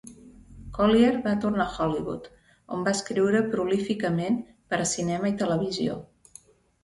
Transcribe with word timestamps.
Collier 0.75 1.11
va 1.25 1.33
tornar 1.41 1.65
a 1.71 1.75
Hollywood, 1.83 2.23
on 2.77 2.87
va 2.87 2.93
escriure 2.99 3.41
prolíficament 3.51 4.39
per 4.73 4.79
a 4.87 4.87
cinema 4.93 5.31
i 5.35 5.39
televisió. 5.43 5.99